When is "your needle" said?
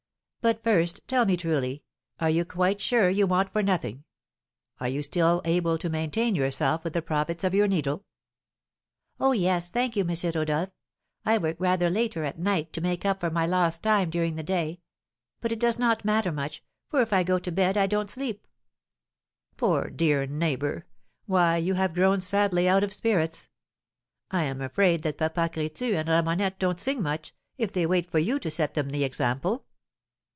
7.53-8.05